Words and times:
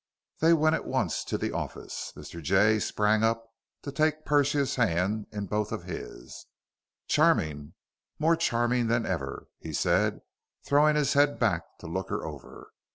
They 0.39 0.51
went 0.53 0.73
at 0.73 0.87
once 0.87 1.23
to 1.25 1.37
the 1.37 1.51
office. 1.51 2.11
Mr. 2.15 2.41
Jay 2.41 2.79
sprang 2.79 3.21
up 3.23 3.45
to 3.83 3.91
take 3.91 4.25
Persia's 4.25 4.73
hand 4.73 5.27
in 5.31 5.45
both 5.45 5.71
of 5.71 5.83
his. 5.83 6.47
"Charming! 7.07 7.75
More 8.17 8.35
charming 8.35 8.87
than 8.87 9.05
ever!" 9.05 9.45
he 9.59 9.73
said, 9.73 10.21
throwing 10.65 10.95
his 10.95 11.13
head 11.13 11.37
back 11.37 11.77
to 11.81 11.85
look 11.85 12.09
her 12.09 12.25
over. 12.25 12.71